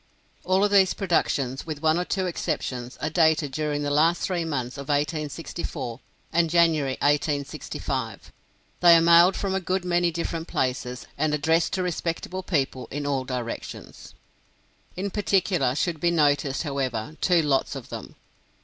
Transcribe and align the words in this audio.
All 0.43 0.67
these 0.67 0.95
productions, 0.95 1.67
with 1.67 1.83
one 1.83 1.99
or 1.99 2.05
two 2.05 2.25
exceptions, 2.25 2.97
are 3.03 3.09
dated 3.11 3.51
during 3.51 3.83
the 3.83 3.91
last 3.91 4.23
three 4.23 4.43
months 4.43 4.79
of 4.79 4.87
1864, 4.89 5.99
and 6.33 6.49
January 6.49 6.97
1865. 7.03 8.33
They 8.79 8.95
are 8.95 8.99
mailed 9.01 9.35
from 9.35 9.53
a 9.53 9.59
good 9.61 9.85
many 9.85 10.09
different 10.09 10.47
places, 10.47 11.05
and 11.19 11.35
addressed 11.35 11.73
to 11.73 11.83
respectable 11.83 12.41
people 12.41 12.87
in 12.89 13.05
all 13.05 13.25
directions. 13.25 14.15
In 14.95 15.11
particular, 15.11 15.75
should 15.75 15.99
be 15.99 16.09
noticed, 16.09 16.63
however, 16.63 17.15
two 17.21 17.43
lots 17.43 17.75
of 17.75 17.89
them. 17.89 18.15